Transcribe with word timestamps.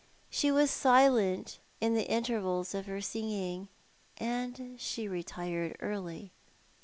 She 0.31 0.49
was 0.51 0.71
silent 0.71 1.59
in 1.79 1.93
the 1.93 2.09
intervals 2.09 2.73
of 2.73 2.87
her 2.87 3.01
singing, 3.01 3.67
and 4.17 4.75
she 4.79 5.07
retired 5.07 5.77
early. 5.79 6.31